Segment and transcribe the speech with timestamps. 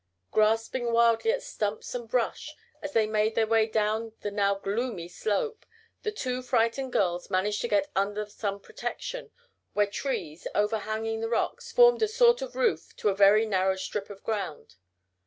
[0.31, 5.07] Grasping wildly at stumps and brush, as they made their way down the now gloomy
[5.07, 5.63] slope,
[6.01, 9.29] the two frightened girls managed to get under some protection
[9.73, 14.09] where trees, overhanging the rocks, formed a sort of roof to a very narrow strip
[14.09, 14.73] of ground.